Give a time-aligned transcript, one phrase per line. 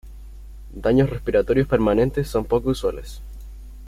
[0.73, 3.21] Daños respiratorios permanentes son poco usuales.